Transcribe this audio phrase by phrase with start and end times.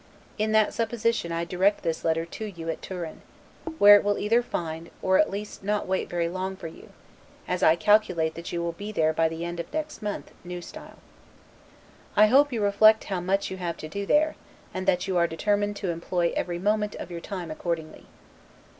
[0.39, 3.21] In that supposition I direct this letter to you at Turin;
[3.77, 6.89] where it will either find, or at least not wait very long for you,
[7.47, 10.53] as I calculate that you will be there by the end of next month, N.
[10.53, 10.73] S.
[12.15, 14.35] I hope you reflect how much you have to do there,
[14.73, 18.07] and that you are determined to employ every moment of your time accordingly.